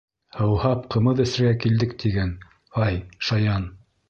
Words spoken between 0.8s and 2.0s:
ҡымыҙ эсергә килдек